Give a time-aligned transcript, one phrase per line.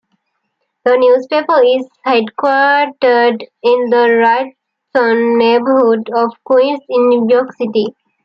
[0.83, 4.51] The newspaper is headquartered in the
[4.95, 7.93] Whitestone neighborhood of Queens in New York City.